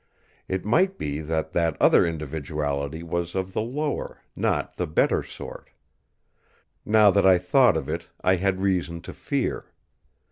It 0.47 0.65
might 0.65 0.97
be 0.97 1.19
that 1.19 1.51
that 1.51 1.79
other 1.79 2.07
individuality 2.07 3.03
was 3.03 3.35
of 3.35 3.53
the 3.53 3.61
lower, 3.61 4.23
not 4.35 4.71
of 4.71 4.75
the 4.77 4.87
better 4.87 5.21
sort! 5.21 5.69
Now 6.83 7.11
that 7.11 7.27
I 7.27 7.37
thought 7.37 7.77
of 7.77 7.87
it 7.87 8.07
I 8.23 8.37
had 8.37 8.61
reason 8.61 9.01
to 9.01 9.13
fear. 9.13 9.65